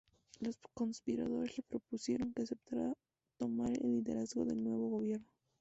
[0.39, 2.97] Los conspiradores le propusieron que aceptara
[3.37, 5.27] tomar el liderazgo del nuevo gobierno.